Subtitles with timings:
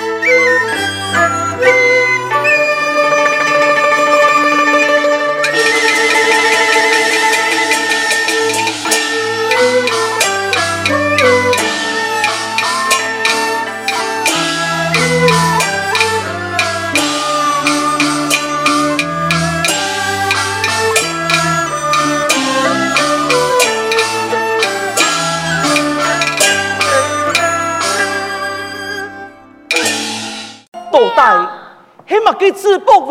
[0.00, 0.51] Música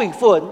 [0.02, 0.44] 辈分，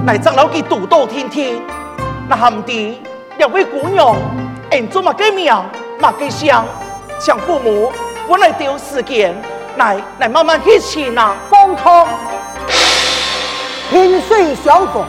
[0.06, 1.56] 乃长老佢独到天天，
[2.28, 3.00] 那含地
[3.38, 4.14] 两位姑娘，
[4.70, 5.64] 认做麦鸡咩样，
[6.02, 6.66] 麦鸡像
[7.18, 7.90] 像父母。
[8.26, 9.36] 我来丢时间，
[9.76, 11.36] 来来慢慢去气呐。
[11.50, 12.08] 方汤，
[13.90, 15.06] 萍水相逢，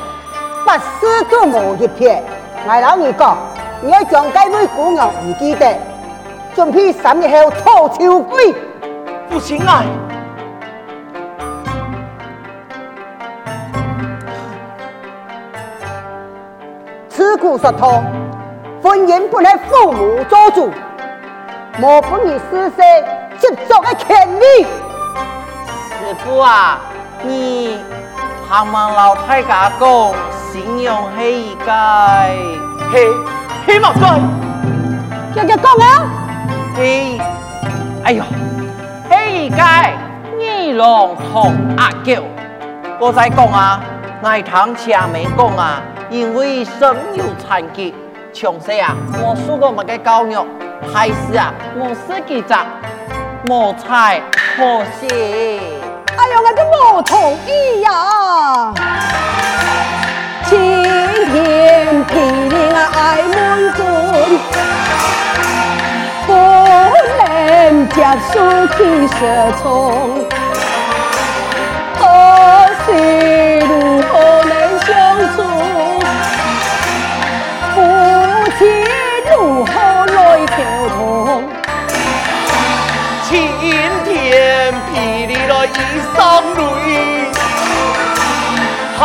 [0.65, 2.21] 不思做毛一撇。
[2.67, 3.39] 来人而讲，
[3.81, 5.77] 你要蒋介石古牛唔记得，
[6.57, 8.53] 准备三日后拖秋归，
[9.31, 9.85] 不行啊！
[17.09, 18.03] 吃苦是通，
[18.83, 20.69] 婚姻不能父母做主。
[21.81, 22.85] 无本事施舍
[23.37, 24.45] 接足的权利。
[24.63, 26.79] 师傅啊，
[27.25, 27.79] 你
[28.49, 32.37] 盼望老太家讲信用系一解，
[32.93, 33.09] 嘿，
[33.67, 34.21] 嘿冇错，
[35.35, 36.07] 叫叫讲啊，
[36.77, 37.19] 嘿，
[38.05, 38.23] 哎呦，
[39.11, 42.23] 嘿一解二郎同阿九，
[43.01, 43.81] 我再讲啊，
[44.23, 47.93] 乃堂车没讲啊，因为身有残疾，
[48.33, 50.37] 详细啊，我输过物嘅教育。
[50.93, 52.67] 还是啊，我说几杂，
[53.47, 54.21] 莫猜
[54.59, 55.07] 莫食。
[55.09, 58.75] 哎呦，我都不同意呀！
[60.45, 60.83] 青
[61.33, 64.25] 天霹雳啊，爱满春，
[66.27, 66.35] 不
[67.19, 70.44] 能吃暑气食葱。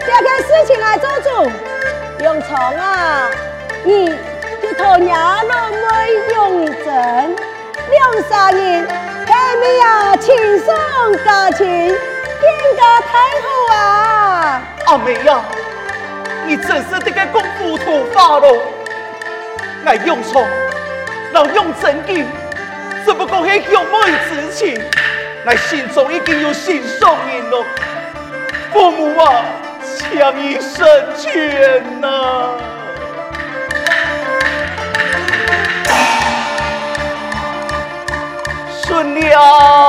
[0.00, 1.50] 这个事情来做主，
[2.22, 3.28] 永存啊，
[3.84, 4.06] 你
[4.62, 8.86] 就托伢老妹永贞，两三年
[9.26, 14.62] 还没有轻松家庭，天搞太好啊！
[14.86, 15.42] 阿妹啊，
[16.46, 18.62] 你真是这个功夫土巴了。
[19.84, 20.46] 爱用错，
[21.32, 22.26] 老用真金，
[23.04, 24.80] 怎么讲起兄妹之情，
[25.44, 27.64] 来心中已经有心上人了？
[28.72, 29.44] 父母啊，
[29.82, 32.50] 强人生犬呐，
[38.86, 39.83] 顺利啊！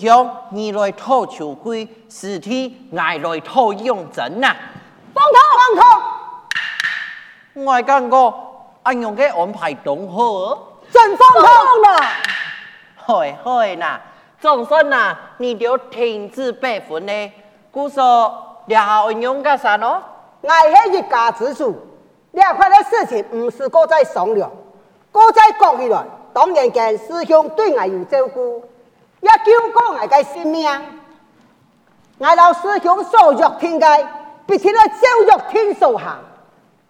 [0.00, 4.56] 兄，二来讨酒归，四天挨来讨用针呐。
[5.12, 6.02] 放空，放
[7.54, 7.66] 空。
[7.66, 10.58] 我干过，俺用个安排董贺。
[10.90, 11.46] 真放空
[11.82, 12.00] 了。
[13.04, 14.00] 嘿嘿呐，
[14.40, 17.30] 总算呐，你就天止辈分嘞。
[17.70, 20.02] 姑嫂，然后鸳用干啥咯？
[20.40, 21.76] 我是一家之主，
[22.32, 24.50] 两也看事情，不是个在商量，
[25.12, 26.02] 个在讲起来，
[26.32, 28.62] 当然跟师兄对我有照顾。
[29.20, 30.66] 要叫讲我计性命，
[32.18, 33.86] 我老师用手灼天界，
[34.46, 34.94] 必须来教
[35.26, 36.18] 育天数行。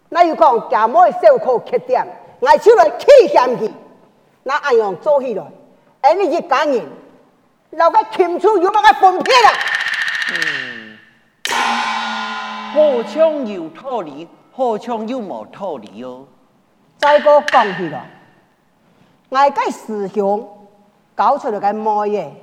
[0.09, 2.05] 那又讲夹母的小可缺点，
[2.39, 3.69] 我手来取向去，
[4.43, 5.43] 那安样做起来？
[6.01, 6.83] 哎，你一讲人，
[7.71, 9.33] 留个清楚，有乜嘅分别
[10.33, 10.97] 嗯，
[11.53, 16.25] 好像有道理，好枪又无道理哦。
[16.97, 17.99] 再个讲起个，
[19.29, 20.60] 我计思想。
[21.23, 22.33] 搞出来个毛耶，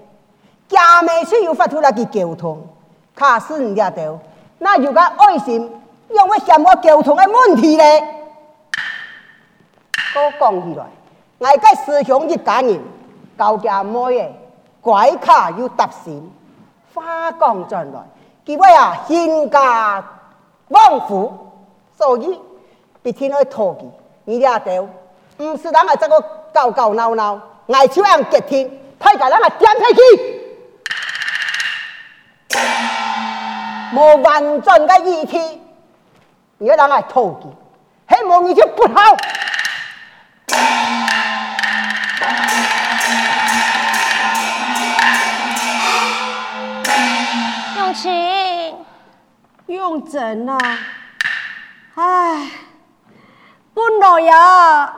[0.69, 2.65] 家妹处又发出来去沟通，
[3.13, 4.17] 卡死你只条，
[4.61, 5.63] 那有个爱心
[6.11, 8.01] 用去解我沟通的问题咧，
[10.15, 10.87] 都讲起来，
[11.41, 12.79] 外界思想一感染，
[13.37, 14.33] 搞家妹耶，
[14.81, 16.23] 怪卡又搭线，
[16.95, 17.89] 花光出来，
[18.45, 19.97] 结果啊，兴家
[20.69, 21.33] 旺夫，
[21.97, 22.39] 所以
[23.03, 23.91] 被天来唾弃，
[24.25, 27.41] 你只条，唔是人也这个搞搞闹闹。
[27.75, 30.41] 爱手痒，揭天太假，人来点脾气，
[33.95, 35.63] 无运转个义气，
[36.59, 37.49] 人爱偷气，
[38.09, 39.15] 黑毛你就不好。
[47.77, 48.75] 用琴，
[49.67, 50.57] 用针呐，
[51.97, 52.49] 唉，
[53.75, 54.95] 不挠呀。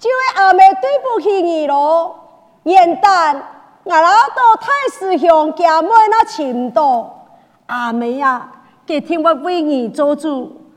[0.00, 2.18] 这位阿妹对不起你咯。
[2.64, 3.36] 元旦
[3.82, 7.26] 我老多太思想家妹那青岛，
[7.66, 8.48] 阿妹啊，
[8.86, 10.70] 给天我为你做主。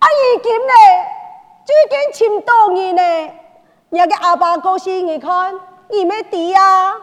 [0.00, 0.72] 阿姨今呢，
[1.64, 1.74] 最
[2.12, 3.02] 近青岛你呢，
[3.90, 5.54] 那给阿爸高兴你看，
[5.90, 6.94] 你没弟啊，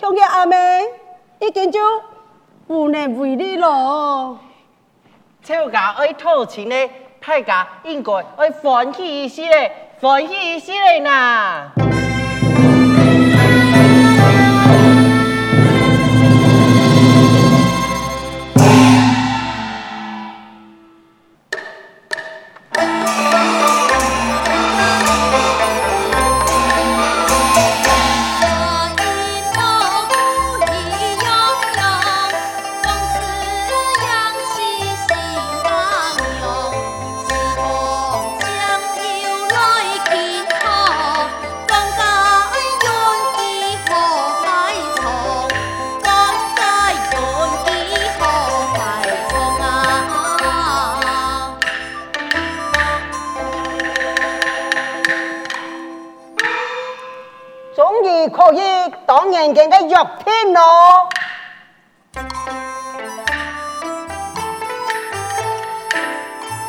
[0.00, 0.86] 看见阿妹，
[1.40, 1.80] 已经就
[2.66, 4.38] 无能为力咯。
[5.42, 6.90] 吵架爱偷钱嘞，
[7.20, 9.87] 太架应该爱放弃一些嘞。
[10.00, 11.72] 做些些嘞呐。
[59.18, 61.08] 两千年该药婚了，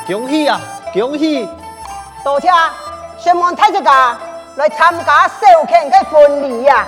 [0.07, 0.59] 恭喜啊！
[0.93, 1.47] 恭喜！
[2.23, 4.17] 坐车，欢迎太叔家
[4.55, 6.87] 来参加寿庆该婚礼啊！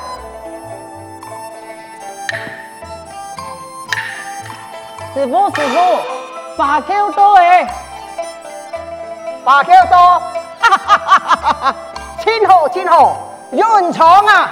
[5.13, 7.67] 师傅，师傅，白酒多诶！
[9.45, 10.21] 白酒多，哈
[10.69, 11.75] 哈哈哈哈！
[12.25, 13.15] 祝好，祝好，
[13.51, 14.51] 荣宠啊！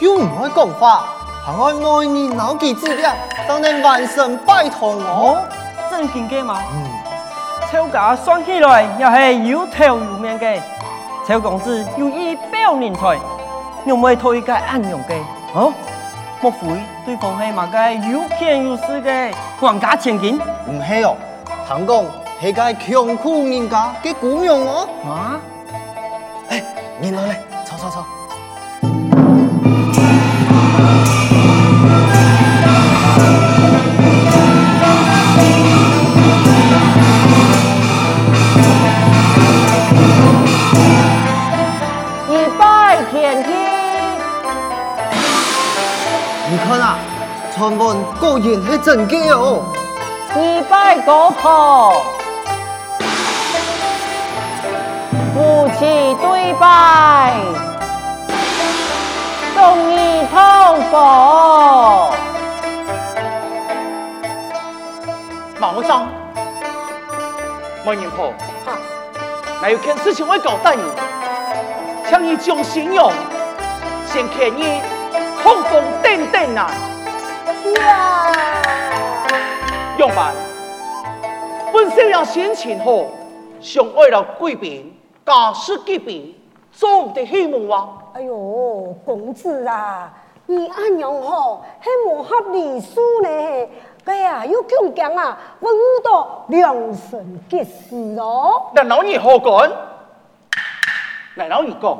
[0.00, 1.04] 又唔可以講話，
[1.46, 3.12] 係我愛你老幾子了，
[3.46, 5.38] 當你萬神拜託我。
[5.90, 6.58] 真勁嘅嘛？
[6.72, 6.88] 嗯。
[7.70, 10.58] 秋家算起來又係有頭有面嘅，
[11.28, 13.18] 秋公子有意表人才，
[13.84, 15.18] 你唔會推介暗用嘅，
[15.54, 15.70] 哦？
[16.40, 16.60] 莫非
[17.04, 20.38] 對方係嘛個有權有勢嘅皇家千金？
[20.66, 21.14] 唔係哦，
[21.68, 22.06] 唐公
[22.42, 24.88] 係個窮苦人家嘅姑娘哦。
[25.06, 25.36] 啊？
[26.48, 26.62] 哎，
[26.98, 27.34] 你攞嚟，
[27.66, 28.19] 坐坐坐。
[47.60, 49.62] 汉文果然是真的哦！
[50.34, 51.92] 一拜高堂，
[55.34, 57.34] 夫妻对拜，
[59.54, 62.10] 送你同房。
[65.58, 66.06] 毛生，
[67.84, 68.32] 毛银婆，
[69.60, 70.82] 哈，有件事情会交代你，
[72.08, 73.12] 请你这信用
[74.06, 74.80] 先给你，
[75.44, 76.70] 轰轰鼎鼎啊！
[79.98, 80.32] 杨万，
[81.72, 83.04] 本少爷心情好，
[83.60, 86.22] 上爱了贵宾，家世极便，
[86.72, 87.98] 做不得黑魔啊！
[88.14, 88.34] 哎呦，
[89.04, 90.12] 公子啊，
[90.46, 93.28] 你阿娘吼很磨合礼数呢？
[94.06, 98.66] 哎呀要勇强啊，我遇到良辰吉时哦。
[98.74, 99.70] 那老你何干？
[101.36, 101.98] 那老二讲，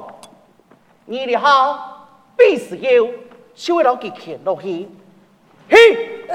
[1.04, 3.04] 你的好，必是要
[3.76, 4.88] 为了给钱落去。
[5.70, 6.26] 嘿！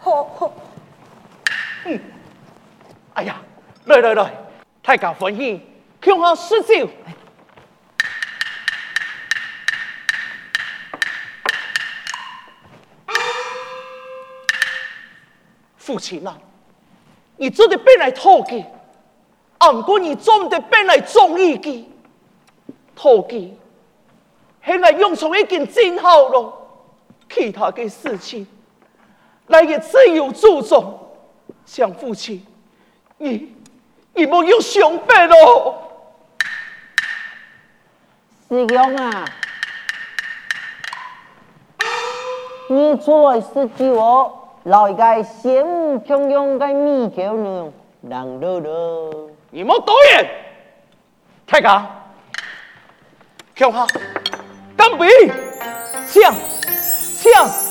[0.00, 0.52] 好好好，
[1.84, 2.00] 嗯，
[3.12, 3.42] 哎呀！
[3.84, 4.34] 来来来，
[4.82, 5.60] 太搞粉气，
[6.00, 6.88] 菊花失笑。
[15.76, 16.38] 父亲啊，
[17.36, 18.64] 你做的变来讨吉，
[19.58, 21.86] 俺哥你做的变来中意吉，
[22.96, 23.54] 讨吉
[24.64, 26.60] 现在用上一件真好了。
[27.34, 28.46] 其他的事情，
[29.46, 30.98] 来也自有注重。
[31.64, 32.44] 像父亲，
[33.16, 33.54] 你，
[34.12, 35.74] 你莫又伤悲喽。
[38.50, 39.24] 师兄啊，
[42.68, 47.72] 你出来支持我，来个羡慕平庸的秘条呢？
[48.02, 49.10] 能得的。
[49.50, 50.28] 你莫多言，
[51.46, 51.86] 太干，
[53.54, 53.86] 干他，
[54.76, 55.08] 干杯，
[56.06, 56.34] 上！
[57.22, 57.70] 수영!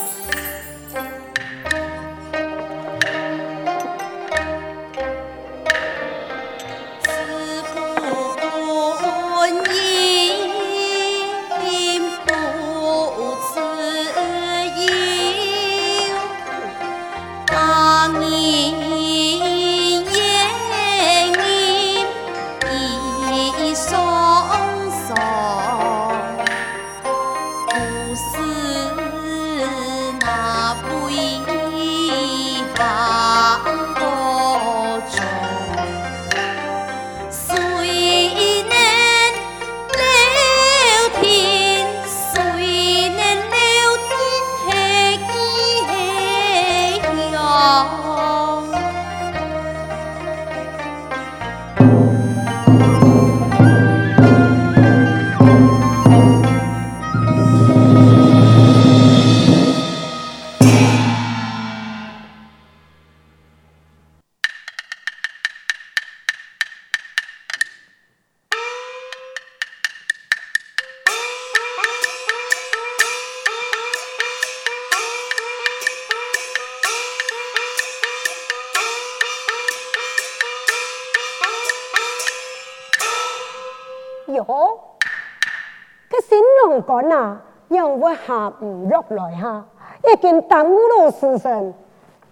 [86.92, 89.64] 管呐，因为下唔落来哈，
[90.06, 91.74] 已经耽误了时辰，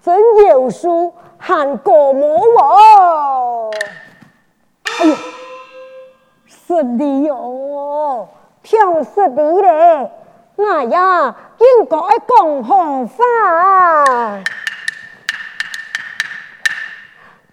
[0.03, 3.71] 真有书韩国魔王。
[4.99, 5.15] 哎呦，
[6.45, 8.27] 是的哦，
[8.61, 10.11] 听是的嘞，
[10.57, 11.97] 哎呀，应该
[12.27, 13.23] 讲好法。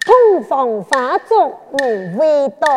[0.05, 2.67] 通房花烛无味道，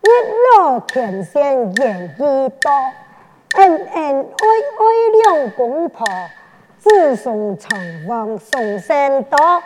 [0.00, 2.18] 一路前线演戏
[2.58, 2.70] 多。
[3.56, 6.06] 恩恩爱爱两公婆，
[6.78, 9.62] 子孙成旺送三多，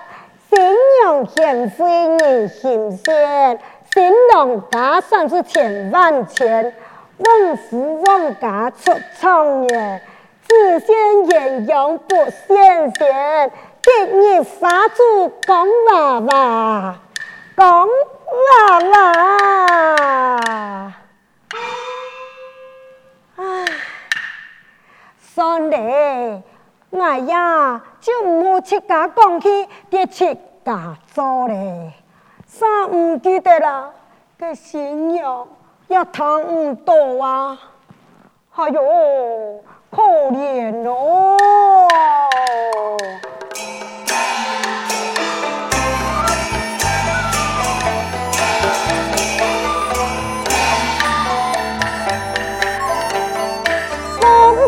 [0.49, 0.59] 新
[1.03, 3.59] 娘贤惠女心善，
[3.93, 6.75] 新郎打算是千万钱，
[7.19, 10.01] 旺夫旺家出状元，
[10.49, 13.51] 子孙延用不羡烦，
[13.83, 16.97] 今日沙主讲娃娃，
[17.55, 17.87] 讲
[18.97, 20.95] 娃娃。
[23.37, 23.65] 哎，
[25.19, 25.77] 算弟，
[26.97, 28.13] 俺呀就
[28.61, 31.93] 七吃讲起，西，七假粥嘞，
[32.47, 33.91] 啥唔记得啦？
[34.39, 35.49] 这心哟
[35.89, 36.93] 也疼唔到
[37.25, 37.59] 啊！
[38.55, 41.37] 哎呦，可怜哦！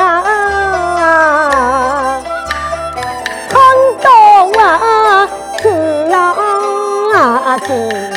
[7.56, 8.14] Ato.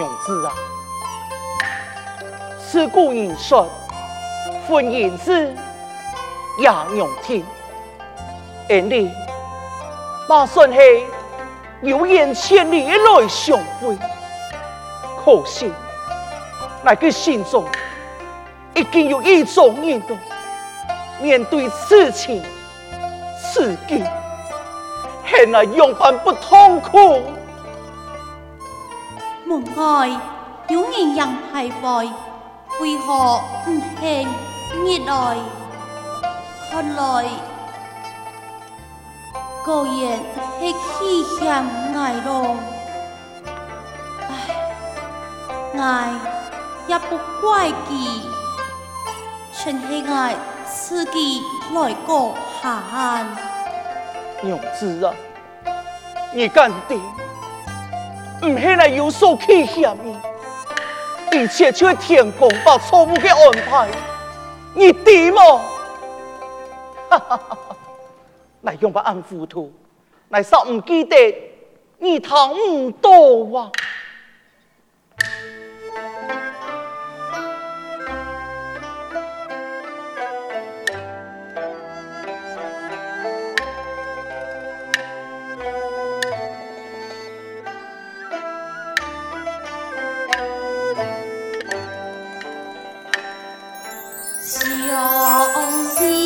[0.00, 0.52] 娘子啊，
[2.70, 3.68] 自古言说，
[4.68, 5.52] 婚姻事，
[6.60, 7.44] 也难听。
[8.70, 9.06] 而你，
[10.28, 10.80] 也算是
[11.80, 13.98] 流眼千里，一相会，
[15.24, 15.68] 可是，
[16.84, 17.66] 那个心中，
[18.76, 20.16] 一定有一种念头，
[21.20, 22.40] 面对此情，
[23.88, 24.06] 景，
[25.26, 27.20] 恨那永用不痛苦。
[29.48, 30.06] 门外，
[30.68, 32.12] 有千样徘徊，
[32.80, 34.26] 为何不献。
[34.84, 35.34] 你呢？
[36.70, 37.24] 看来
[39.64, 40.18] 果然
[40.60, 42.56] 是气向外露。
[44.28, 46.10] 唉，外
[46.86, 48.20] 也不怪他，
[49.54, 50.30] 全是他
[50.66, 51.40] 自己
[52.06, 53.26] 过下岸。
[54.42, 55.14] 牛子啊，
[56.34, 57.00] 你干的？
[58.44, 63.88] 唔许来有所亏嫌的，一切交天公，把错误给安排。
[64.74, 65.40] 你知吗？
[67.10, 67.40] 哈 哈，
[68.60, 69.72] 你用不安斧图，
[70.28, 71.16] 你尚唔记得
[71.98, 73.72] 你贪污多啊？
[94.50, 94.60] 小
[95.98, 96.17] 弟。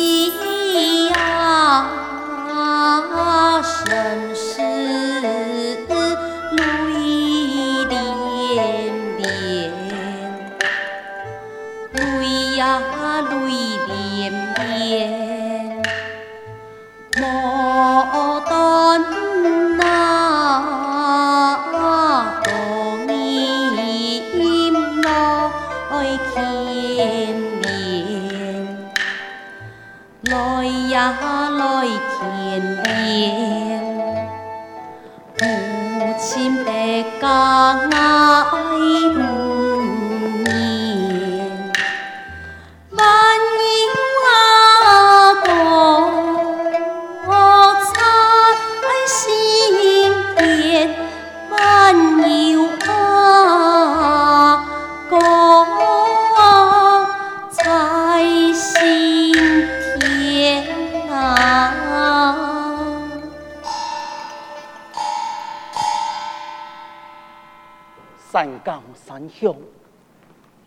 [69.13, 69.55] 返乡，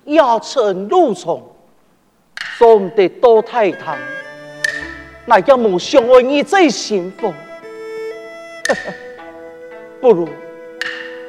[0.05, 1.43] 夜深露从，
[2.59, 3.99] 送唔得多太长。
[5.25, 7.35] 那叫母兄为你最幸福。
[10.01, 10.29] 不如，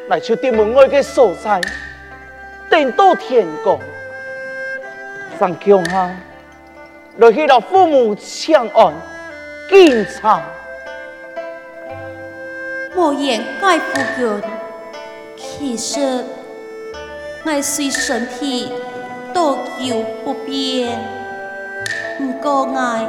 [0.10, 1.60] 来去对门外的所在，
[2.70, 3.80] 等到天光，
[5.40, 6.16] 上桥下，
[7.18, 8.94] 落去到父母相安，
[9.72, 10.40] 尽长。
[12.96, 13.96] 莫言盖不
[14.40, 14.50] 盖，
[15.36, 16.24] 其实。
[17.50, 18.70] 爱虽身体
[19.34, 21.00] 多有不便，
[22.18, 23.08] 不过爱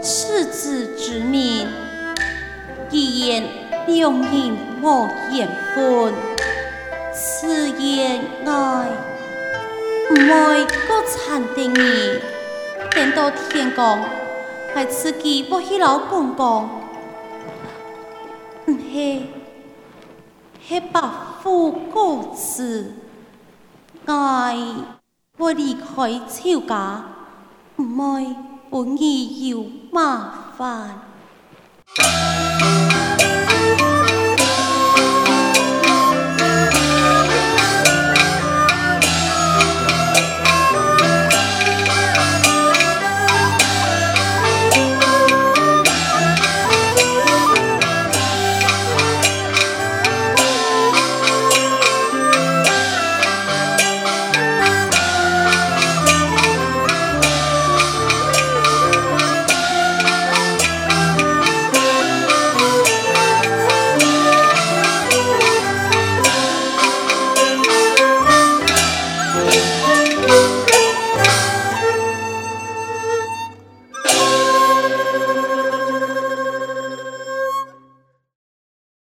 [0.00, 1.68] 赤子之面，
[2.88, 3.42] 既然
[3.94, 6.14] 要人无言分。
[7.12, 8.50] 此言爱
[10.12, 12.20] 唔爱国产电影，
[12.90, 14.02] 等到天光，
[14.74, 16.70] 我自己要去老讲讲，
[18.66, 19.26] 唔系，
[20.66, 21.02] 系白
[21.42, 22.97] 富高次。
[24.16, 24.56] 爱
[25.36, 27.04] 我离开，休假，
[27.76, 28.34] 唔爱
[28.70, 29.58] 本意要
[29.92, 30.98] 麻烦。